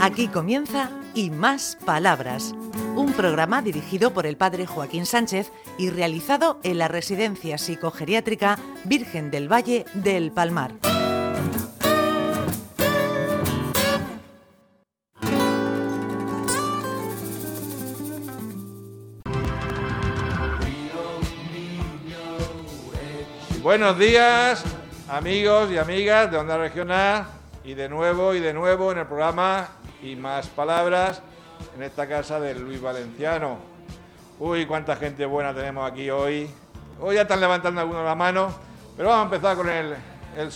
Aquí 0.00 0.28
comienza 0.28 0.90
Y 1.12 1.30
Más 1.30 1.76
Palabras, 1.84 2.54
un 2.94 3.12
programa 3.14 3.62
dirigido 3.62 4.14
por 4.14 4.26
el 4.26 4.36
padre 4.36 4.64
Joaquín 4.64 5.06
Sánchez 5.06 5.50
y 5.76 5.90
realizado 5.90 6.60
en 6.62 6.78
la 6.78 6.86
Residencia 6.86 7.58
Psicogeriátrica 7.58 8.60
Virgen 8.84 9.32
del 9.32 9.52
Valle 9.52 9.86
del 9.94 10.30
Palmar. 10.30 10.74
Buenos 23.60 23.98
días, 23.98 24.64
amigos 25.08 25.72
y 25.72 25.78
amigas 25.78 26.30
de 26.30 26.38
Onda 26.38 26.56
Regional, 26.56 27.26
y 27.64 27.74
de 27.74 27.88
nuevo 27.88 28.32
y 28.34 28.40
de 28.40 28.54
nuevo 28.54 28.92
en 28.92 28.98
el 28.98 29.06
programa 29.06 29.68
y 30.02 30.16
más 30.16 30.46
palabras 30.48 31.22
en 31.76 31.82
esta 31.82 32.06
casa 32.08 32.38
de 32.40 32.54
Luis 32.54 32.80
Valenciano. 32.80 33.58
Uy, 34.38 34.66
cuánta 34.66 34.96
gente 34.96 35.26
buena 35.26 35.52
tenemos 35.52 35.90
aquí 35.90 36.10
hoy. 36.10 36.48
Hoy 37.00 37.16
ya 37.16 37.22
están 37.22 37.40
levantando 37.40 37.80
algunos 37.80 38.04
la 38.04 38.14
mano, 38.14 38.52
pero 38.96 39.08
vamos 39.08 39.22
a 39.32 39.34
empezar 39.36 39.56
con 39.56 39.68
el, 39.68 39.94
el 40.36 40.48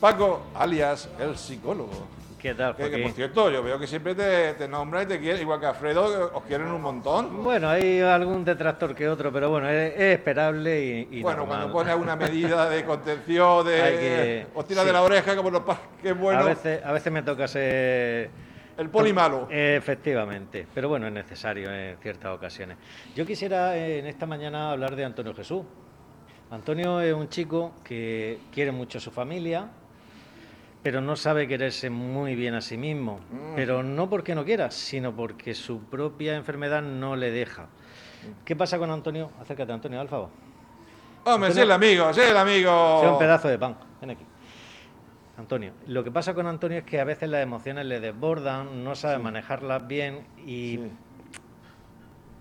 Paco, 0.00 0.42
alias 0.54 1.08
el 1.18 1.36
psicólogo. 1.36 2.06
¿Qué 2.38 2.54
tal, 2.54 2.76
Que, 2.76 2.88
que, 2.88 2.98
por 2.98 3.10
cierto, 3.10 3.50
yo 3.50 3.64
veo 3.64 3.80
que 3.80 3.88
siempre 3.88 4.14
te, 4.14 4.54
te 4.54 4.68
nombran 4.68 5.02
y 5.02 5.06
te 5.06 5.18
quieren, 5.18 5.40
igual 5.42 5.58
que 5.58 5.66
Alfredo, 5.66 6.30
os 6.32 6.42
quieren 6.44 6.68
un 6.68 6.80
montón. 6.80 7.42
Bueno, 7.42 7.68
hay 7.68 8.00
algún 8.00 8.44
detractor 8.44 8.94
que 8.94 9.08
otro, 9.08 9.32
pero 9.32 9.50
bueno, 9.50 9.68
es, 9.68 9.92
es 9.96 10.18
esperable 10.20 10.80
y, 11.10 11.18
y 11.18 11.22
bueno, 11.22 11.38
normal. 11.38 11.56
cuando 11.58 11.72
pones 11.72 11.96
una 11.96 12.14
medida 12.14 12.70
de 12.70 12.84
contención, 12.84 13.66
de 13.66 13.72
que- 13.76 14.46
os 14.54 14.64
tira 14.68 14.82
sí. 14.82 14.86
de 14.86 14.92
la 14.92 15.02
oreja 15.02 15.34
como 15.34 15.50
los 15.50 15.62
que 16.00 16.12
bueno, 16.12 16.38
a, 16.42 16.44
veces, 16.44 16.84
a 16.84 16.92
veces 16.92 17.12
me 17.12 17.22
toca 17.22 17.48
ser... 17.48 18.30
el 18.78 18.88
poli 18.90 19.12
malo. 19.12 19.48
Efectivamente, 19.50 20.66
pero 20.72 20.88
bueno, 20.88 21.06
es 21.08 21.12
necesario 21.12 21.72
en 21.72 21.98
ciertas 21.98 22.34
ocasiones. 22.34 22.78
Yo 23.14 23.26
quisiera 23.26 23.76
eh, 23.76 23.98
en 23.98 24.06
esta 24.06 24.24
mañana 24.24 24.70
hablar 24.70 24.94
de 24.96 25.04
Antonio 25.04 25.34
Jesús. 25.34 25.62
Antonio 26.50 27.00
es 27.00 27.12
un 27.12 27.28
chico 27.28 27.74
que 27.84 28.38
quiere 28.52 28.72
mucho 28.72 28.98
a 28.98 29.00
su 29.00 29.10
familia, 29.10 29.68
pero 30.82 31.00
no 31.00 31.16
sabe 31.16 31.48
quererse 31.48 31.90
muy 31.90 32.36
bien 32.36 32.54
a 32.54 32.60
sí 32.60 32.78
mismo. 32.78 33.20
Mm. 33.30 33.54
Pero 33.56 33.82
no 33.82 34.08
porque 34.08 34.34
no 34.34 34.44
quiera, 34.44 34.70
sino 34.70 35.14
porque 35.14 35.54
su 35.54 35.80
propia 35.80 36.36
enfermedad 36.36 36.80
no 36.80 37.16
le 37.16 37.32
deja. 37.32 37.66
¿Qué 38.44 38.56
pasa 38.56 38.78
con 38.78 38.90
Antonio? 38.90 39.30
Acércate, 39.40 39.72
Antonio, 39.72 40.00
al 40.00 40.08
favor. 40.08 40.30
Hombre, 41.24 41.52
sí 41.52 41.60
el 41.60 41.70
amigo, 41.70 42.14
sí 42.14 42.20
el 42.20 42.36
amigo. 42.36 43.12
Un 43.12 43.18
pedazo 43.18 43.48
de 43.48 43.58
pan. 43.58 43.76
Ven 44.00 44.10
aquí. 44.10 44.24
Antonio, 45.38 45.72
lo 45.86 46.02
que 46.02 46.10
pasa 46.10 46.34
con 46.34 46.46
Antonio 46.48 46.78
es 46.78 46.84
que 46.84 47.00
a 47.00 47.04
veces 47.04 47.28
las 47.28 47.42
emociones 47.42 47.86
le 47.86 48.00
desbordan, 48.00 48.82
no 48.82 48.96
sabe 48.96 49.18
manejarlas 49.18 49.86
bien 49.86 50.26
y 50.44 50.76
Sí. 50.78 50.90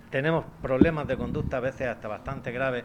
tenemos 0.09 0.45
problemas 0.63 1.07
de 1.07 1.15
conducta 1.15 1.57
a 1.57 1.59
veces 1.59 1.87
hasta 1.87 2.07
bastante 2.07 2.51
graves, 2.51 2.83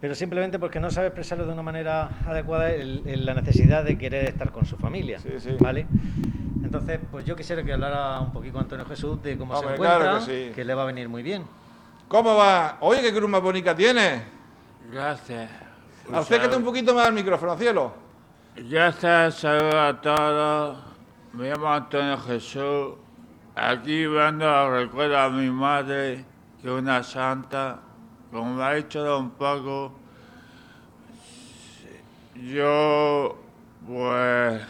pero 0.00 0.16
simplemente 0.16 0.58
porque 0.58 0.80
no 0.80 0.90
sabe 0.90 1.06
expresarlo 1.08 1.46
de 1.46 1.52
una 1.52 1.62
manera 1.62 2.10
adecuada 2.26 2.72
el- 2.72 3.02
el- 3.06 3.24
la 3.24 3.34
necesidad 3.34 3.84
de 3.84 3.96
querer 3.96 4.24
estar 4.24 4.50
con 4.50 4.66
su 4.66 4.76
familia. 4.76 5.20
Sí, 5.20 5.30
sí. 5.38 5.56
¿Vale? 5.60 5.86
Entonces, 6.64 6.98
pues 7.10 7.24
yo 7.24 7.36
quisiera 7.36 7.62
que 7.62 7.72
hablara 7.72 8.20
un 8.20 8.32
poquito 8.32 8.58
Antonio 8.58 8.84
Jesús 8.84 9.22
de 9.22 9.38
cómo 9.38 9.54
Hombre, 9.54 9.68
se 9.68 9.74
encuentra, 9.74 9.98
claro 10.00 10.26
que 10.26 10.54
sí. 10.54 10.64
le 10.64 10.74
va 10.74 10.82
a 10.82 10.86
venir 10.86 11.08
muy 11.08 11.22
bien. 11.22 11.44
¿Cómo 12.08 12.34
va? 12.34 12.78
Oye, 12.80 13.00
qué 13.00 13.12
cruz 13.12 13.30
más 13.30 13.42
bonita 13.42 13.76
tiene. 13.76 14.22
Gracias. 14.90 15.48
Acércate 16.12 16.56
un 16.56 16.64
poquito 16.64 16.92
más 16.94 17.06
al 17.06 17.12
micrófono, 17.12 17.56
cielo. 17.56 18.01
Gracias, 18.54 19.36
saludos 19.36 19.74
a 19.74 20.00
todos. 20.02 20.78
Me 21.32 21.48
llamo 21.48 21.72
Antonio 21.72 22.18
Jesús. 22.18 22.96
Aquí 23.54 24.04
vengo 24.04 24.70
recuerdo 24.70 25.16
a 25.16 25.30
mi 25.30 25.50
madre, 25.50 26.26
que 26.60 26.68
es 26.68 26.74
una 26.74 27.02
santa. 27.02 27.80
Como 28.30 28.52
me 28.52 28.62
ha 28.62 28.74
dicho 28.74 29.02
don 29.02 29.30
Paco, 29.30 29.94
yo, 32.34 33.42
pues, 33.86 34.62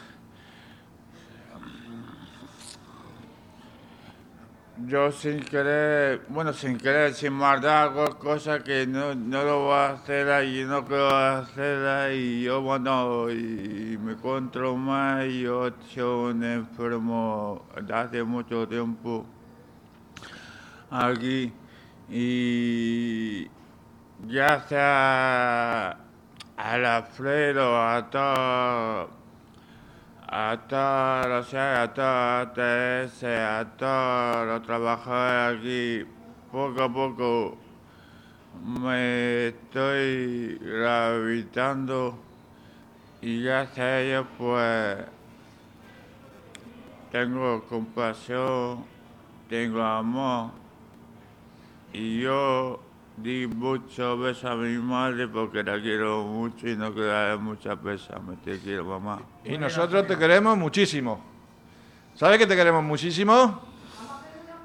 yo 4.92 5.10
sin 5.10 5.41
querer, 5.41 6.20
bueno, 6.28 6.53
sin 6.53 6.76
querer, 6.76 7.14
sin 7.14 7.32
maldad, 7.32 7.84
hago 7.84 8.19
cosas 8.19 8.62
que 8.62 8.86
no, 8.86 9.14
no 9.14 9.42
lo 9.42 9.60
voy 9.60 9.72
a 9.75 9.92
hacer 9.92 10.44
y 10.44 10.66
no 10.66 10.84
quiero 10.84 11.08
hacer 11.08 12.12
y 12.14 12.42
yo, 12.42 12.60
bueno, 12.60 13.31
y 13.31 13.97
me 13.98 14.12
encuentro 14.12 14.76
mal 14.76 15.31
y 15.31 15.44
yo 15.44 15.70
soy 15.94 16.32
un 16.32 16.44
enfermo 16.44 17.64
de 17.81 17.94
hace 17.94 18.22
mucho 18.22 18.69
tiempo 18.69 19.25
aquí 20.91 21.50
y 22.10 23.48
gracias 24.28 25.97
al 26.58 26.84
Alfredo, 26.84 27.81
a 27.81 28.10
todo 28.10 29.21
a 30.34 30.56
todos 30.66 31.26
los 31.28 31.54
a 31.54 31.93
todos 31.93 33.22
a 33.22 33.66
todos 33.76 34.47
los 34.47 34.62
trabajadores 34.62 35.59
aquí, 35.59 36.06
poco 36.50 36.82
a 36.82 36.93
poco 36.93 37.59
me 38.65 39.48
estoy 39.48 40.56
rehabilitando 40.56 42.19
y 43.20 43.43
gracias 43.43 43.78
a 43.78 44.00
ellos 44.00 44.26
pues 44.38 44.97
tengo 47.10 47.62
compasión, 47.69 48.87
tengo 49.50 49.82
amor. 49.82 50.53
Y 51.93 52.20
yo 52.20 52.81
di 53.16 53.46
muchos 53.46 54.18
besos 54.18 54.44
a 54.44 54.54
mi 54.54 54.76
madre 54.78 55.28
porque 55.28 55.62
la 55.62 55.80
quiero 55.80 56.22
mucho 56.22 56.68
y 56.68 56.76
no 56.76 56.92
quiero 56.92 57.08
darle 57.08 57.36
muchas 57.36 57.82
besos, 57.82 58.22
me 58.22 58.36
te 58.36 58.58
quiero 58.58 58.84
mamá. 58.84 59.20
Y 59.44 59.58
nosotros 59.58 60.06
te 60.06 60.16
queremos 60.16 60.56
muchísimo. 60.56 61.20
¿Sabes 62.14 62.38
que 62.38 62.46
te 62.46 62.56
queremos 62.56 62.82
muchísimo? 62.82 63.60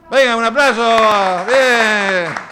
Venga, 0.09 0.36
un 0.36 0.44
aplauso. 0.44 1.46
Bien. 1.47 2.47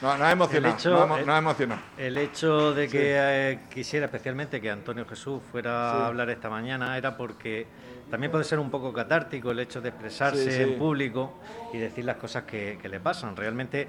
No, 0.00 0.12
nos 0.16 0.20
ha 0.20 0.30
emocionado. 0.32 0.74
El 0.74 0.78
hecho- 0.78 0.96
ha- 1.14 1.18
el- 1.20 1.26
nos 1.26 1.34
ha 1.34 1.38
emocionado. 1.38 1.80
El 1.96 2.16
hecho 2.18 2.72
de 2.74 2.88
que 2.88 3.14
eh, 3.16 3.58
quisiera 3.72 4.06
especialmente 4.06 4.60
que 4.60 4.70
Antonio 4.70 5.04
Jesús 5.06 5.40
fuera 5.50 5.90
a 5.92 6.06
hablar 6.06 6.30
esta 6.30 6.48
mañana 6.48 6.96
era 6.96 7.16
porque 7.16 7.66
también 8.10 8.30
puede 8.30 8.44
ser 8.44 8.58
un 8.58 8.70
poco 8.70 8.92
catártico 8.92 9.50
el 9.50 9.58
hecho 9.60 9.80
de 9.80 9.88
expresarse 9.90 10.50
sí. 10.52 10.62
en 10.62 10.78
público 10.78 11.38
y 11.72 11.78
decir 11.78 12.04
las 12.04 12.16
cosas 12.16 12.44
que, 12.44 12.78
que 12.80 12.88
le 12.88 13.00
pasan. 13.00 13.34
Realmente 13.36 13.88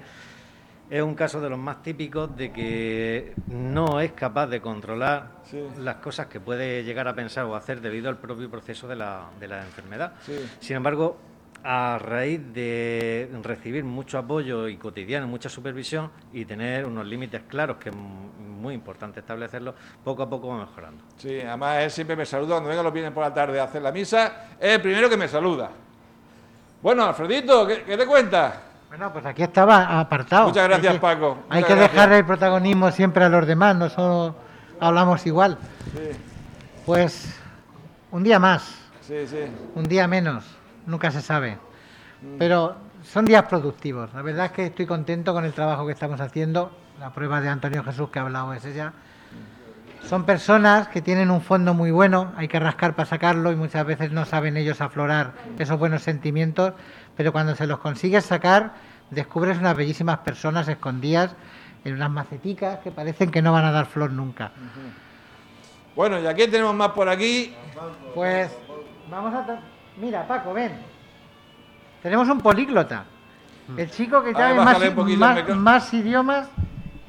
es 0.90 1.00
un 1.02 1.14
caso 1.14 1.40
de 1.40 1.48
los 1.48 1.58
más 1.58 1.82
típicos 1.84 2.36
de 2.36 2.50
que 2.52 3.32
no 3.46 4.00
es 4.00 4.10
capaz 4.12 4.48
de 4.48 4.60
controlar 4.60 5.38
Sí. 5.44 5.64
las 5.78 5.96
cosas 5.96 6.26
que 6.26 6.40
puede 6.40 6.82
llegar 6.84 7.06
a 7.08 7.14
pensar 7.14 7.44
o 7.44 7.54
hacer 7.54 7.80
debido 7.80 8.08
al 8.08 8.18
propio 8.18 8.50
proceso 8.50 8.88
de 8.88 8.96
la, 8.96 9.26
de 9.38 9.46
la 9.48 9.62
enfermedad. 9.62 10.14
Sí. 10.26 10.34
Sin 10.60 10.76
embargo, 10.76 11.16
a 11.62 11.98
raíz 12.00 12.40
de 12.54 13.30
recibir 13.42 13.84
mucho 13.84 14.18
apoyo 14.18 14.66
y 14.68 14.76
cotidiano, 14.76 15.26
mucha 15.26 15.48
supervisión 15.48 16.10
y 16.32 16.44
tener 16.44 16.86
unos 16.86 17.06
límites 17.06 17.42
claros, 17.48 17.76
que 17.76 17.90
es 17.90 17.94
muy 17.94 18.74
importante 18.74 19.20
establecerlos, 19.20 19.74
poco 20.02 20.22
a 20.22 20.28
poco 20.30 20.48
va 20.48 20.58
mejorando. 20.60 21.02
Sí, 21.18 21.40
además 21.40 21.78
él 21.82 21.90
siempre 21.90 22.16
me 22.16 22.24
saluda 22.26 22.54
cuando 22.54 22.68
venga 22.70 22.82
los 22.82 22.92
viernes 22.92 23.12
por 23.12 23.22
la 23.24 23.32
tarde 23.34 23.60
a 23.60 23.64
hacer 23.64 23.82
la 23.82 23.92
misa. 23.92 24.46
Es 24.58 24.74
el 24.76 24.80
primero 24.80 25.08
que 25.10 25.16
me 25.16 25.28
saluda. 25.28 25.70
Bueno, 26.82 27.04
Alfredito, 27.04 27.66
¿qué, 27.66 27.82
qué 27.82 27.96
te 27.96 28.06
cuentas? 28.06 28.54
Bueno, 28.88 29.12
pues 29.12 29.24
aquí 29.26 29.42
estaba 29.42 30.00
apartado. 30.00 30.48
Muchas 30.48 30.66
gracias, 30.66 30.92
Hay 30.92 30.98
que- 30.98 31.00
Paco. 31.00 31.38
Hay 31.48 31.62
que 31.62 31.74
gracias. 31.74 31.92
dejar 31.92 32.12
el 32.12 32.24
protagonismo 32.24 32.90
siempre 32.90 33.24
a 33.24 33.28
los 33.28 33.46
demás, 33.46 33.76
no 33.76 33.88
solo 33.90 34.34
hablamos 34.80 35.24
igual. 35.26 35.58
Sí, 35.92 36.10
Pues 36.86 37.38
un 38.10 38.22
día 38.24 38.38
más, 38.38 38.74
sí, 39.02 39.26
sí. 39.26 39.38
un 39.74 39.84
día 39.84 40.08
menos, 40.08 40.44
nunca 40.86 41.10
se 41.10 41.20
sabe. 41.22 41.58
Mm. 42.22 42.38
Pero 42.38 42.76
son 43.02 43.24
días 43.24 43.44
productivos. 43.44 44.12
La 44.14 44.22
verdad 44.22 44.46
es 44.46 44.52
que 44.52 44.66
estoy 44.66 44.86
contento 44.86 45.32
con 45.32 45.44
el 45.44 45.52
trabajo 45.52 45.86
que 45.86 45.92
estamos 45.92 46.20
haciendo. 46.20 46.70
La 46.98 47.12
prueba 47.12 47.40
de 47.40 47.48
Antonio 47.48 47.82
Jesús 47.82 48.10
que 48.10 48.18
ha 48.18 48.22
hablado 48.22 48.52
es 48.52 48.64
ella. 48.64 48.92
Son 50.04 50.24
personas 50.24 50.88
que 50.88 51.02
tienen 51.02 51.30
un 51.30 51.40
fondo 51.40 51.74
muy 51.74 51.90
bueno, 51.90 52.32
hay 52.36 52.48
que 52.48 52.58
rascar 52.58 52.94
para 52.94 53.06
sacarlo 53.06 53.52
y 53.52 53.56
muchas 53.56 53.84
veces 53.84 54.10
no 54.10 54.24
saben 54.24 54.56
ellos 54.56 54.80
aflorar 54.80 55.34
esos 55.58 55.78
buenos 55.78 56.02
sentimientos, 56.02 56.72
pero 57.16 57.32
cuando 57.32 57.54
se 57.54 57.66
los 57.66 57.80
consigues 57.80 58.24
sacar, 58.24 58.72
descubres 59.10 59.58
unas 59.58 59.76
bellísimas 59.76 60.18
personas 60.18 60.66
escondidas 60.68 61.36
en 61.84 61.94
unas 61.94 62.10
maceticas 62.10 62.78
que 62.78 62.90
parecen 62.90 63.30
que 63.30 63.42
no 63.42 63.52
van 63.52 63.66
a 63.66 63.72
dar 63.72 63.86
flor 63.86 64.10
nunca. 64.10 64.52
Bueno, 65.94 66.18
y 66.18 66.26
aquí 66.26 66.46
tenemos 66.48 66.74
más 66.74 66.90
por 66.90 67.08
aquí. 67.08 67.54
Pues 68.14 68.50
vamos 69.10 69.34
a... 69.34 69.60
Mira, 70.00 70.26
Paco, 70.26 70.52
ven. 70.54 70.72
Tenemos 72.02 72.28
un 72.28 72.40
políglota. 72.40 73.04
El 73.76 73.90
chico 73.90 74.22
que 74.24 74.32
sabe 74.32 74.54
más, 74.54 74.78
más- 75.56 75.94
idiomas 75.94 76.48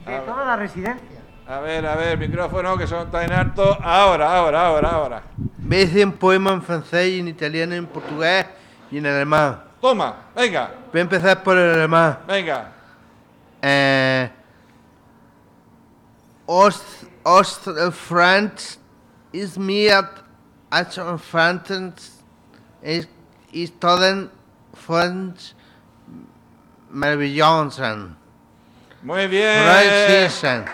de 0.06 0.20
toda 0.20 0.46
la 0.46 0.56
residencia. 0.58 1.22
A 1.48 1.60
ver, 1.60 1.86
a 1.88 1.96
ver, 1.96 2.18
micrófono 2.18 2.78
que 2.78 2.86
son 2.86 3.10
tan 3.10 3.24
en 3.24 3.32
alto. 3.34 3.78
Ahora, 3.82 4.38
ahora, 4.38 4.68
ahora, 4.68 4.90
ahora. 4.90 5.24
decir 5.58 6.06
un 6.06 6.14
poema 6.14 6.52
en 6.52 6.62
francés, 6.62 7.20
en 7.20 7.28
italiano, 7.28 7.74
en 7.74 7.88
portugués 7.88 8.46
y 8.92 8.98
en 8.98 9.06
alemán. 9.08 9.64
Toma, 9.80 10.16
venga, 10.36 10.70
Voy 10.92 11.00
a 11.00 11.02
empezar 11.02 11.42
por 11.42 11.58
el 11.58 11.74
alemán. 11.74 12.20
venga. 12.28 12.72
Äh, 13.62 14.30
Ost, 16.46 17.06
Ostfront 17.24 18.60
ist 19.32 19.58
mir 19.58 20.04
als 20.70 21.00
Franken 21.30 21.94
ist 22.82 23.80
toden 23.80 24.30
Franz 24.74 25.56
maravilloso. 26.90 28.10
Muy 29.04 29.28
bien. 29.28 29.64
Franzisen. 29.64 30.66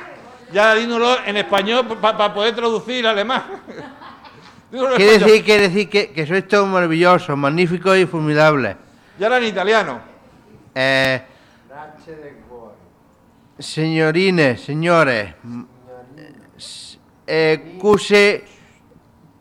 Ya 0.52 0.76
dínoslo 0.76 1.26
en 1.26 1.38
español 1.38 1.86
para 2.00 2.34
poder 2.34 2.56
traducir 2.56 3.06
al 3.06 3.14
alemán. 3.14 3.44
Quiere 4.70 5.20
decir, 5.20 5.46
quiere 5.46 5.70
decir 5.70 5.90
que, 5.90 6.12
que 6.12 6.26
sois 6.28 6.46
todo 6.46 6.66
maravilloso, 6.66 7.38
magnífico 7.38 7.96
y 7.96 8.06
formidable. 8.06 8.76
Y 9.18 9.24
ahora 9.24 9.38
en 9.38 9.46
italiano. 9.46 10.02
Eh, 10.76 11.22
signorine, 13.58 14.58
signore, 14.58 15.36
eh, 17.26 17.78
cuse, 17.80 18.44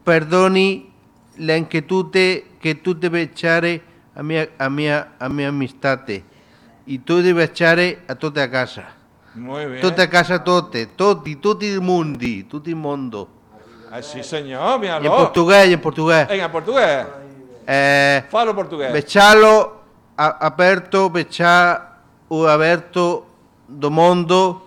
perdoni 0.04 0.92
la 1.38 1.56
inquietudine 1.56 2.55
che 2.66 2.80
tu 2.80 2.94
devi 2.94 3.20
echare 3.20 3.80
a 4.14 4.22
mia, 4.22 4.48
a 4.56 4.68
mia, 4.68 5.12
a 5.18 5.28
mia 5.28 5.48
amistade 5.48 6.24
e 6.84 7.00
tu 7.04 7.20
devi 7.20 7.40
echare 7.42 8.02
a 8.06 8.14
tutta 8.16 8.42
a 8.42 8.48
casa. 8.48 8.84
Tutta 9.80 10.02
a 10.02 10.08
casa 10.08 10.40
tutte, 10.40 10.94
tutti, 10.96 11.38
tutti 11.38 11.66
i 11.66 11.78
mondi, 11.78 12.46
tutti 12.48 12.70
il 12.70 12.76
mondo. 12.76 13.28
Ah, 13.88 14.02
sí, 14.02 14.20
señor, 14.24 14.82
E 14.82 14.96
in 15.04 15.08
portoghese, 15.08 15.72
in 15.72 15.78
portoghese. 15.80 16.26
Venga, 16.26 16.48
portugués. 16.48 17.06
Eh, 17.64 18.24
Falo 18.28 18.52
portugués. 18.52 18.90
Beccialo 18.90 19.82
a- 20.16 20.38
aperto, 20.40 21.08
beccia 21.08 21.98
o 22.28 22.46
aperto 22.46 23.26
do 23.68 23.90
mondo, 23.90 24.66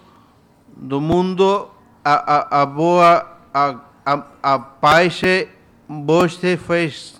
do 0.67 1.01
mundo 1.01 1.69
a, 2.03 2.13
a, 2.13 2.61
a 2.61 2.65
boa 2.65 3.39
a, 3.51 3.75
a, 4.05 4.25
a 4.41 4.59
paese 4.59 5.49
vostre 5.87 6.55
fez. 6.55 7.18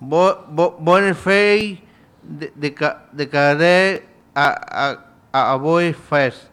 Bo, 0.00 0.44
Bo, 0.48 0.70
Bonifay 0.78 1.82
de, 2.22 2.52
de, 2.54 2.70
de 3.14 4.02
a, 4.34 4.98
a, 5.32 5.52
a 5.52 5.58
Boi 5.58 5.92
Fest. 5.92 6.50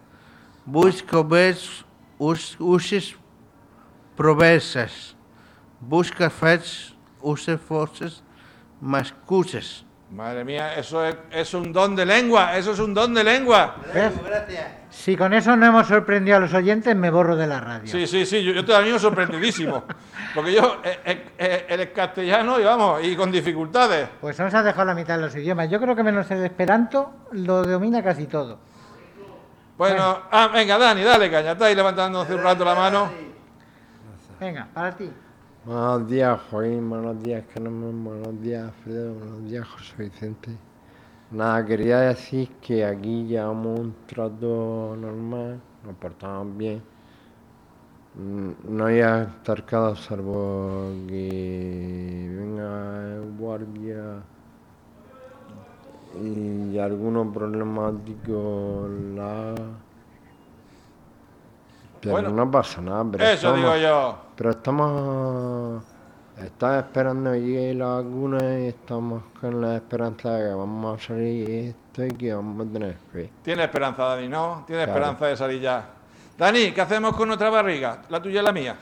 Busca 0.65 1.19
obes 1.19 1.86
us, 2.19 2.56
uses 2.59 3.15
provessas. 4.15 5.15
Busca 5.80 6.30
fets, 6.30 6.95
use 7.21 7.57
forces, 7.57 8.24
mas 8.81 9.12
cuses. 9.27 9.86
Madre 10.16 10.46
mía, 10.46 10.76
eso 10.76 11.04
es, 11.04 11.18
es 11.30 11.54
un 11.54 11.74
don 11.74 11.94
de 11.94 12.06
lengua. 12.06 12.56
Eso 12.56 12.72
es 12.72 12.80
un 12.80 12.94
don 12.94 13.14
de 13.14 13.22
lengua. 13.22 13.76
¿Ves? 13.94 14.14
Si 14.90 15.18
con 15.18 15.34
eso 15.34 15.58
no 15.58 15.66
hemos 15.66 15.88
sorprendido 15.88 16.38
a 16.38 16.40
los 16.40 16.54
oyentes, 16.54 16.96
me 16.96 17.10
borro 17.10 17.36
de 17.36 17.46
la 17.46 17.60
radio. 17.60 17.92
Sí, 17.92 18.08
sí, 18.08 18.26
sí. 18.26 18.42
Yo, 18.42 18.54
yo 18.54 18.62
estoy 18.62 18.76
ahora 18.76 18.86
mismo 18.86 19.00
sorprendidísimo. 19.00 19.84
Porque 20.34 20.54
yo, 20.54 20.78
eh, 20.86 21.00
eh, 21.04 21.26
eh, 21.38 21.66
eres 21.68 21.90
castellano 21.90 22.58
y 22.62 22.64
vamos, 22.64 23.04
y 23.04 23.14
con 23.18 23.30
dificultades. 23.30 24.08
Pues 24.22 24.40
nos 24.40 24.54
ha 24.54 24.64
dejado 24.64 24.86
la 24.86 24.96
mitad 24.96 25.18
de 25.18 25.24
los 25.24 25.36
idiomas. 25.36 25.70
Yo 25.70 25.82
creo 25.82 25.98
que 25.98 26.04
menos 26.04 26.32
el 26.32 26.46
esperanto 26.46 27.12
lo 27.34 27.64
domina 27.64 28.02
casi 28.02 28.26
todo. 28.26 28.58
Bueno, 29.78 30.22
ah, 30.32 30.48
venga, 30.48 30.78
Dani, 30.78 31.04
dale 31.04 31.30
caña. 31.30 31.52
Está 31.52 31.66
ahí 31.66 31.76
levantando 31.76 32.22
hace 32.22 32.36
un 32.36 32.42
rato 32.42 32.64
la 32.64 32.74
mano. 32.76 33.12
Venga, 34.40 34.66
para 34.74 34.96
ti. 34.96 35.12
Buenos 35.66 36.08
días, 36.08 36.40
Joaquín. 36.50 36.90
Buenos 36.90 37.22
días, 37.24 37.44
Carmen. 37.54 38.04
Buenos 38.04 38.42
días, 38.42 38.64
Alfredo. 38.66 39.14
Buenos 39.16 39.46
días, 39.50 39.68
José 39.68 39.94
Vicente. 39.98 40.52
Nada, 41.32 41.66
quería 41.66 42.00
decir 42.02 42.50
que 42.62 42.86
aquí 42.86 43.26
llevamos 43.26 43.80
un 43.80 43.96
trato 44.06 44.96
normal, 45.00 45.60
nos 45.84 45.96
portamos 45.96 46.56
bien. 46.56 46.82
Mm, 48.16 48.52
No 48.78 48.86
hay 48.86 49.02
altercado 49.02 49.96
salvo 49.96 50.92
que 51.08 52.32
venga 52.38 53.16
el 53.16 53.36
guardia 53.38 54.22
y 56.24 56.78
algunos 56.78 57.34
problemáticos 57.34 58.90
la... 59.16 59.56
Pero 62.02 62.12
Bueno, 62.14 62.30
no 62.30 62.50
pasa 62.52 62.82
nada, 62.82 63.04
pero 63.12 63.24
Eso 63.26 63.34
estamos- 63.34 63.58
digo 63.58 63.76
yo. 63.78 64.25
Pero 64.36 64.52
estamos. 64.52 65.84
Estamos 66.38 66.78
esperando 66.84 67.34
llegue 67.34 67.74
la 67.76 67.86
vacuna 68.02 68.60
y 68.60 68.66
estamos 68.68 69.24
con 69.40 69.62
la 69.62 69.76
esperanza 69.78 70.32
de 70.34 70.50
que 70.50 70.54
vamos 70.54 71.02
a 71.02 71.08
salir 71.08 71.50
esto 71.50 72.06
y 72.06 72.10
que 72.10 72.34
vamos 72.34 72.68
a 72.68 72.74
tener 72.74 72.98
fe. 73.14 73.30
Tiene 73.42 73.64
esperanza, 73.64 74.04
Dani, 74.04 74.28
¿no? 74.28 74.64
Tiene 74.68 74.84
Claro. 74.84 75.00
esperanza 75.00 75.26
de 75.28 75.38
salir 75.38 75.62
ya. 75.62 75.86
Dani, 76.38 76.74
¿qué 76.74 76.82
hacemos 76.82 77.16
con 77.16 77.30
nuestra 77.30 77.50
barriga? 77.50 78.02
La 78.10 78.22
tuya 78.22 78.42
y 78.42 78.44
la 78.44 78.52
mía. 78.52 78.76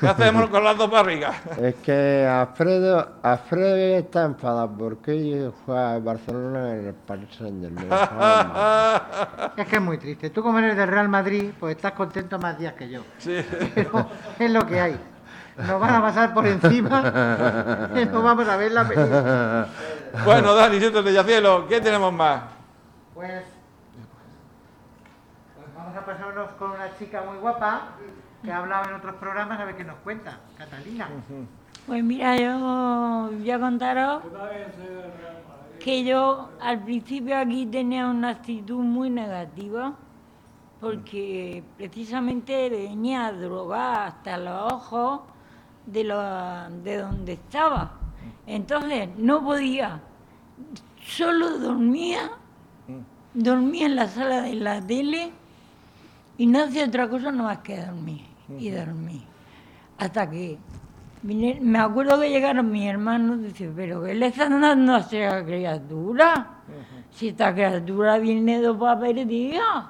¿Qué 0.00 0.06
hacemos 0.06 0.48
con 0.50 0.62
las 0.62 0.76
dos 0.76 0.90
barrigas? 0.90 1.36
Es 1.60 1.74
que 1.76 2.26
Alfredo, 2.26 3.16
Alfredo 3.22 3.76
está 3.98 4.24
enfadado 4.24 4.70
porque 4.76 5.28
yo 5.28 5.52
juego 5.64 5.80
a 5.80 5.98
Barcelona 5.98 6.74
en 6.74 6.86
el 6.88 6.94
Paris 6.94 7.28
Saint 7.36 7.62
Germain. 7.62 7.88
Es 9.56 9.66
que 9.66 9.76
es 9.76 9.82
muy 9.82 9.98
triste. 9.98 10.30
Tú 10.30 10.42
como 10.42 10.58
eres 10.58 10.76
del 10.76 10.88
Real 10.88 11.08
Madrid, 11.08 11.50
pues 11.58 11.76
estás 11.76 11.92
contento 11.92 12.38
más 12.38 12.58
días 12.58 12.74
que 12.74 12.88
yo. 12.88 13.02
Sí. 13.18 13.44
Pero 13.74 14.08
es 14.38 14.50
lo 14.50 14.66
que 14.66 14.80
hay. 14.80 15.00
Nos 15.56 15.80
van 15.80 15.94
a 15.94 16.02
pasar 16.02 16.34
por 16.34 16.46
encima 16.46 17.90
y 17.94 18.04
no 18.06 18.22
vamos 18.22 18.48
a 18.48 18.56
ver 18.56 18.72
la 18.72 18.88
película. 18.88 19.66
Bueno, 20.24 20.54
Dani, 20.54 20.78
siéntate 20.78 21.12
ya 21.12 21.22
cielo. 21.24 21.66
¿Qué 21.68 21.80
tenemos 21.80 22.12
más? 22.12 22.42
Pues, 23.14 23.44
pues 25.56 25.74
vamos 25.76 25.96
a 25.96 26.04
pasarnos 26.04 26.50
con 26.58 26.72
una 26.72 26.96
chica 26.98 27.22
muy 27.22 27.38
guapa 27.38 27.90
que 28.44 28.52
ha 28.52 28.58
hablado 28.58 28.90
en 28.90 28.96
otros 28.96 29.16
programas 29.16 29.58
a 29.58 29.64
ver 29.64 29.76
qué 29.76 29.84
nos 29.84 29.96
cuenta. 29.96 30.38
Catalina. 30.58 31.08
Pues 31.86 32.04
mira, 32.04 32.36
yo 32.36 33.30
voy 33.30 33.50
a 33.50 33.58
contaros 33.58 34.22
que 35.80 36.04
yo 36.04 36.50
al 36.60 36.82
principio 36.82 37.38
aquí 37.38 37.66
tenía 37.66 38.06
una 38.06 38.30
actitud 38.30 38.80
muy 38.80 39.10
negativa 39.10 39.94
porque 40.80 41.62
precisamente 41.76 42.68
venía 42.68 43.32
drogada 43.32 44.06
hasta 44.06 44.36
los 44.36 44.72
ojos 44.72 45.20
de, 45.86 46.04
lo, 46.04 46.20
de 46.82 46.98
donde 46.98 47.32
estaba. 47.34 47.92
Entonces 48.46 49.08
no 49.16 49.42
podía, 49.42 50.00
solo 51.02 51.58
dormía, 51.58 52.30
dormía 53.32 53.86
en 53.86 53.96
la 53.96 54.08
sala 54.08 54.42
de 54.42 54.54
la 54.54 54.80
tele 54.86 55.32
y 56.36 56.46
no 56.46 56.64
hacía 56.64 56.86
otra 56.86 57.08
cosa 57.08 57.30
no 57.30 57.44
más 57.44 57.58
que 57.58 57.80
dormir 57.80 58.33
y 58.48 58.70
dormir. 58.70 59.22
Hasta 59.98 60.28
que 60.28 60.58
vine- 61.22 61.58
me 61.60 61.78
acuerdo 61.78 62.20
que 62.20 62.28
llegaron 62.30 62.70
mis 62.70 62.86
hermanos 62.86 63.38
y 63.40 63.42
dice, 63.48 63.70
pero 63.74 64.02
¿qué 64.02 64.14
le 64.14 64.26
están 64.26 64.60
dando 64.60 64.94
a 64.94 64.98
esa 64.98 65.44
criatura? 65.44 66.50
Si 67.10 67.28
esta 67.28 67.52
criatura 67.54 68.18
viene 68.18 68.60
para 68.78 68.98
perdida, 69.00 69.88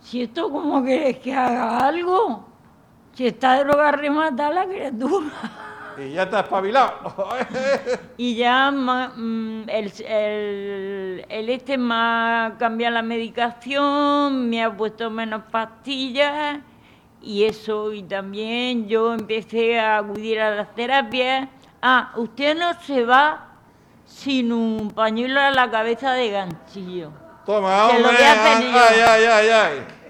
si 0.00 0.22
esto 0.22 0.50
cómo 0.50 0.82
quieres 0.84 1.18
que 1.18 1.32
haga 1.34 1.86
algo, 1.86 2.46
si 3.14 3.26
está 3.28 3.62
droga 3.62 3.92
remata 3.92 4.50
la 4.50 4.66
criatura. 4.66 5.26
Y 5.96 6.10
ya 6.10 6.24
está 6.24 6.40
espabilado. 6.40 6.92
Y 8.16 8.34
ya 8.34 8.68
mm, 8.72 9.68
el, 9.68 9.92
el- 10.08 11.24
el 11.28 11.48
este 11.50 11.78
me 11.78 11.94
ha 11.94 12.54
cambiado 12.58 12.94
la 12.94 13.02
medicación, 13.02 14.48
me 14.50 14.64
ha 14.64 14.76
puesto 14.76 15.08
menos 15.08 15.42
pastillas 15.52 16.58
y 17.24 17.44
eso, 17.44 17.92
y 17.92 18.02
también 18.02 18.86
yo 18.86 19.14
empecé 19.14 19.80
a 19.80 19.98
acudir 19.98 20.40
a 20.40 20.54
las 20.54 20.74
terapias. 20.74 21.48
Ah, 21.80 22.12
usted 22.16 22.56
no 22.56 22.80
se 22.80 23.04
va 23.04 23.48
sin 24.06 24.52
un 24.52 24.90
pañuelo 24.90 25.40
a 25.40 25.50
la 25.50 25.70
cabeza 25.70 26.12
de 26.12 26.30
ganchillo. 26.30 27.10
Toma, 27.46 27.88
hombre. 27.88 28.16
Ay, 28.18 29.00
ay, 29.06 29.24
ay, 29.24 29.48
ay. 29.48 30.03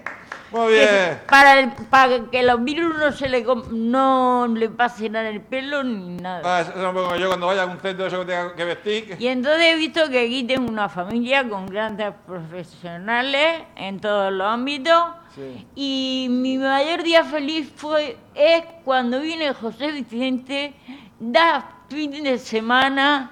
Muy 0.55 0.73
Que 0.73 0.79
bien. 0.79 1.19
para, 1.27 1.59
el- 1.59 1.71
para 1.89 2.19
que 2.31 2.41
los 2.43 2.63
virus 2.63 2.95
no 2.97 3.11
se 3.11 3.27
le, 3.27 3.45
no 3.71 4.47
le 4.47 4.69
pasen 4.69 5.15
en 5.17 5.25
el 5.25 5.41
pelo 5.41 5.83
ni 5.83 6.15
nada. 6.15 6.41
Ah, 6.45 6.61
eso 6.61 6.71
lo 6.81 6.93
pongo 6.93 7.15
yo 7.17 7.27
cuando 7.27 7.47
vaya 7.47 7.63
a 7.63 7.65
un 7.65 7.77
centro 7.79 8.05
eso 8.07 8.19
que 8.21 8.25
tenga 8.27 8.55
que 8.55 8.63
vestir. 8.63 9.15
Y 9.19 9.27
entonces 9.27 9.61
he 9.63 9.75
visto 9.75 10.09
que 10.09 10.21
aquí 10.25 10.43
tengo 10.43 10.69
una 10.69 10.87
familia 10.87 11.47
con 11.47 11.65
grandes 11.67 12.13
profesionales 12.25 13.63
en 13.75 13.99
todos 13.99 14.31
los 14.31 14.47
ámbitos. 14.47 15.03
Sí. 15.35 15.67
Y 15.75 16.27
mi 16.29 16.57
mayor 16.57 17.03
día 17.03 17.23
feliz 17.25 17.69
fue 17.75 18.17
es 18.33 18.63
cuando 18.85 19.19
viene 19.19 19.53
José 19.53 19.91
Vicente, 19.91 20.73
da 21.19 21.69
fin 21.89 22.23
de 22.23 22.37
semana 22.37 23.31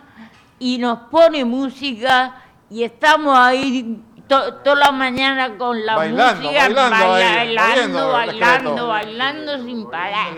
y 0.60 0.78
nos 0.78 1.00
pone 1.10 1.46
música 1.46 2.36
y 2.70 2.84
estamos 2.84 3.38
ahí 3.38 4.02
to- 4.38 4.54
toda 4.56 4.76
la 4.76 4.92
mañana 4.92 5.58
con 5.58 5.86
la 5.86 5.96
Bailando, 5.96 6.42
música, 6.42 6.62
bailando 6.70 7.10
bailando, 7.10 8.12
bailando, 8.12 8.88
bailando 8.88 9.58
sin 9.64 9.90
parar. 9.90 10.34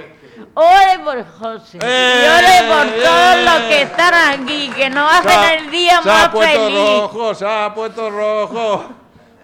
ore 0.54 1.00
por 1.04 1.26
José. 1.40 1.80
¡Eh! 1.82 2.24
Y 2.24 2.28
ore 2.28 2.74
por 2.74 3.04
todos 3.04 3.44
los 3.46 3.62
que 3.70 3.82
están 3.84 4.14
aquí, 4.42 4.70
que 4.76 4.90
nos 4.90 5.12
ha- 5.12 5.20
hacen 5.20 5.60
el 5.66 5.72
día 5.72 6.02
se 6.02 6.10
ha 6.10 6.14
más 6.14 6.30
puesto 6.30 6.66
feliz. 6.66 6.78
rojo, 7.02 7.36
se 7.36 7.46
ha 7.48 7.74
puesto 7.74 8.10
rojo. 8.10 8.86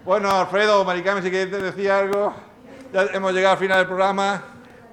Bueno, 0.04 0.30
Alfredo, 0.30 0.84
Maricame, 0.84 1.22
si 1.22 1.30
quieres 1.30 1.50
decir 1.62 1.90
algo. 1.90 2.34
Ya 2.92 3.02
hemos 3.14 3.32
llegado 3.32 3.52
al 3.54 3.58
final 3.58 3.78
del 3.78 3.86
programa. 3.86 4.42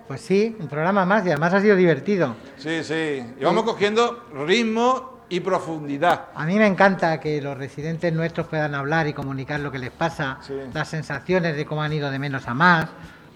Pues 0.08 0.22
sí, 0.22 0.56
un 0.60 0.68
programa 0.68 1.06
más 1.06 1.26
y 1.26 1.30
además 1.30 1.54
ha 1.54 1.62
sido 1.62 1.76
divertido. 1.76 2.36
Sí, 2.58 2.84
sí. 2.84 3.24
Y 3.40 3.44
vamos 3.44 3.64
cogiendo 3.64 4.26
ritmo 4.46 5.19
y 5.30 5.40
profundidad. 5.42 6.26
A 6.36 6.46
mí 6.46 6.56
me 6.58 6.66
encanta 6.66 7.20
que 7.20 7.42
los 7.42 7.58
residentes 7.58 8.12
nuestros 8.14 8.48
puedan 8.48 8.74
hablar 8.76 9.08
y 9.08 9.14
comunicar 9.14 9.60
lo 9.60 9.72
que 9.72 9.80
les 9.80 9.92
pasa, 9.92 10.40
Sí. 10.42 10.54
las 10.74 10.88
sensaciones 10.88 11.56
de 11.56 11.66
cómo 11.66 11.84
han 11.84 11.94
ido 11.94 12.10
de 12.10 12.18
menos 12.20 12.48
a 12.48 12.54
más, 12.54 12.88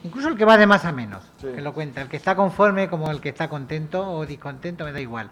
incluso 0.04 0.28
el 0.30 0.38
que 0.38 0.46
va 0.46 0.58
de 0.58 0.66
más 0.66 0.86
a 0.86 0.92
menos, 0.92 1.24
Sí. 1.40 1.48
que 1.54 1.62
lo 1.62 1.74
cuenta, 1.74 2.02
el 2.02 2.10
que 2.10 2.18
está 2.18 2.36
conforme 2.36 2.90
como 2.90 3.12
el 3.12 3.22
que 3.22 3.30
está 3.30 3.48
contento 3.48 4.06
o 4.12 4.26
discontento, 4.26 4.84
me 4.86 4.92
da 4.92 5.00
igual. 5.00 5.30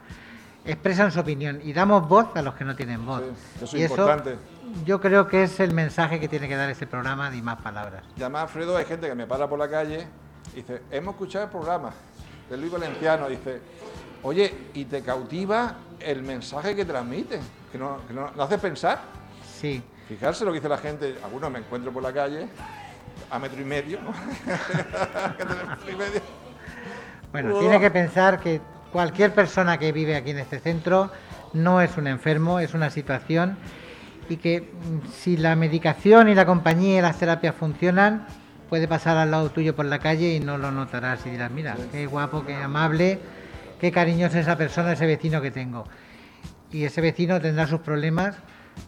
Expresan 0.63 1.11
su 1.11 1.19
opinión 1.19 1.59
y 1.63 1.73
damos 1.73 2.07
voz 2.07 2.27
a 2.35 2.41
los 2.43 2.53
que 2.53 2.63
no 2.63 2.75
tienen 2.75 3.03
voz. 3.05 3.23
Sí, 3.57 3.63
eso 3.63 3.77
y 3.77 3.81
es 3.83 3.89
importante. 3.89 4.35
yo 4.85 5.01
creo 5.01 5.27
que 5.27 5.43
es 5.43 5.59
el 5.59 5.73
mensaje 5.73 6.19
que 6.19 6.27
tiene 6.27 6.47
que 6.47 6.55
dar 6.55 6.69
este 6.69 6.85
programa 6.85 7.31
de 7.31 7.41
más 7.41 7.59
palabras. 7.61 8.03
Y 8.15 8.21
además, 8.21 8.43
Alfredo, 8.43 8.77
hay 8.77 8.85
gente 8.85 9.07
que 9.07 9.15
me 9.15 9.25
para 9.25 9.47
por 9.49 9.57
la 9.57 9.67
calle 9.67 10.05
y 10.53 10.57
dice, 10.57 10.83
hemos 10.91 11.15
escuchado 11.15 11.45
el 11.45 11.51
programa 11.51 11.89
de 12.47 12.57
Luis 12.57 12.71
Valenciano. 12.71 13.27
Dice, 13.27 13.59
oye, 14.23 14.53
¿y 14.73 14.85
te 14.85 15.01
cautiva 15.01 15.75
el 15.99 16.21
mensaje 16.23 16.75
que 16.75 16.85
transmite? 16.85 17.39
Que 17.71 17.77
no, 17.77 17.99
que 18.07 18.13
no, 18.13 18.31
¿no 18.35 18.43
hace 18.43 18.57
pensar. 18.57 18.99
Sí, 19.59 19.81
Fijarse 20.07 20.43
lo 20.43 20.51
que 20.51 20.57
dice 20.57 20.67
la 20.67 20.77
gente. 20.77 21.15
Algunos 21.23 21.49
me 21.51 21.59
encuentro 21.59 21.91
por 21.93 22.03
la 22.03 22.11
calle 22.11 22.47
a 23.29 23.39
metro 23.39 23.61
y 23.61 23.65
medio. 23.65 23.99
¿no? 24.01 24.11
Que 25.37 25.45
tenemos 25.45 25.69
metro 25.69 25.91
y 25.91 25.95
medio. 25.95 26.21
Bueno, 27.31 27.55
Oh. 27.55 27.59
tiene 27.59 27.79
que 27.79 27.89
pensar 27.91 28.39
que 28.41 28.59
cualquier 28.91 29.33
persona 29.33 29.77
que 29.77 29.93
vive 29.93 30.15
aquí 30.17 30.31
en 30.31 30.39
este 30.39 30.59
centro 30.59 31.09
no 31.53 31.79
es 31.81 31.95
un 31.95 32.07
enfermo, 32.07 32.59
es 32.59 32.73
una 32.73 32.89
situación 32.89 33.57
y 34.27 34.35
que 34.37 34.61
mm, 34.61 35.07
si 35.13 35.37
la 35.37 35.55
medicación 35.55 36.27
y 36.27 36.35
la 36.35 36.45
compañía 36.45 36.99
y 36.99 37.01
las 37.01 37.17
terapias 37.17 37.55
funcionan, 37.55 38.27
puede 38.69 38.87
pasar 38.89 39.15
al 39.15 39.31
lado 39.31 39.49
tuyo 39.49 39.75
por 39.75 39.85
la 39.85 39.99
calle 39.99 40.33
y 40.35 40.39
no 40.41 40.57
lo 40.57 40.71
notarás 40.71 41.25
y 41.25 41.29
dirás, 41.29 41.51
mira, 41.51 41.77
qué 41.91 42.05
guapo, 42.05 42.45
qué 42.45 42.55
amable, 42.55 43.19
qué 43.81 43.91
cariñosa 43.91 44.39
esa 44.39 44.55
persona, 44.55 44.93
ese 44.93 45.07
vecino 45.07 45.41
que 45.41 45.49
tengo. 45.49 45.85
Y 46.71 46.85
ese 46.85 47.01
vecino 47.01 47.41
tendrá 47.41 47.65
sus 47.65 47.81
problemas, 47.81 48.35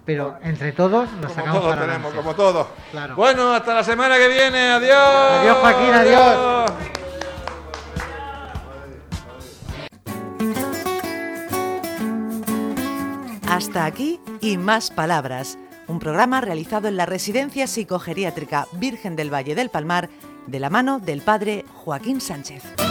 pero 0.05 0.37
entre 0.43 0.71
todos 0.71 1.11
nos 1.13 1.31
Como 1.31 1.33
sacamos 1.33 1.61
todos 1.61 1.75
para 1.75 1.87
tenemos, 1.87 2.13
como 2.13 2.35
todos. 2.35 2.67
Claro. 2.91 3.15
Bueno, 3.15 3.53
hasta 3.53 3.73
la 3.73 3.83
semana 3.83 4.17
que 4.17 4.27
viene. 4.27 4.69
Adiós. 4.69 4.95
Adiós, 4.95 5.57
Joaquín, 5.57 5.93
adiós. 5.95 6.71
Hasta 13.49 13.85
aquí 13.85 14.19
y 14.41 14.57
más 14.57 14.91
palabras. 14.91 15.57
Un 15.87 15.97
programa 15.99 16.39
realizado 16.39 16.87
en 16.87 16.97
la 16.97 17.07
Residencia 17.07 17.65
Psicogeriátrica 17.65 18.67
Virgen 18.73 19.15
del 19.15 19.33
Valle 19.33 19.55
del 19.55 19.69
Palmar 19.69 20.09
de 20.45 20.59
la 20.59 20.69
mano 20.69 20.99
del 20.99 21.21
padre 21.21 21.65
Joaquín 21.73 22.21
Sánchez. 22.21 22.82